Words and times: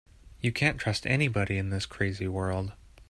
You 0.39 0.51
can't 0.51 0.79
trust 0.79 1.05
anybody 1.05 1.59
in 1.59 1.69
this 1.69 1.85
crazy 1.85 2.27
world. 2.27 2.73